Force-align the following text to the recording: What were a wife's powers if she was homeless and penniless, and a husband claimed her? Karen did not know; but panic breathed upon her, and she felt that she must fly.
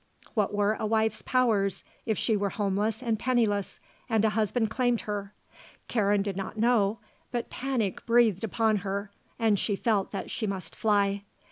What 0.33 0.51
were 0.51 0.77
a 0.79 0.85
wife's 0.87 1.21
powers 1.21 1.83
if 2.07 2.17
she 2.17 2.35
was 2.35 2.53
homeless 2.53 3.03
and 3.03 3.19
penniless, 3.19 3.79
and 4.09 4.25
a 4.25 4.31
husband 4.31 4.71
claimed 4.71 5.01
her? 5.01 5.31
Karen 5.87 6.23
did 6.23 6.35
not 6.35 6.57
know; 6.57 6.97
but 7.31 7.51
panic 7.51 8.03
breathed 8.07 8.43
upon 8.43 8.77
her, 8.77 9.11
and 9.37 9.59
she 9.59 9.75
felt 9.75 10.09
that 10.09 10.31
she 10.31 10.47
must 10.47 10.75
fly. 10.75 11.21